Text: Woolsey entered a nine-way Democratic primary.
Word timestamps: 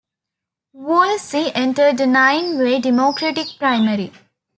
Woolsey 0.73 1.51
entered 1.53 1.99
a 2.01 2.07
nine-way 2.07 2.79
Democratic 2.81 3.49
primary. 3.59 4.11